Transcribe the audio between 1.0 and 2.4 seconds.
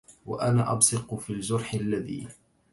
في الجرح الذي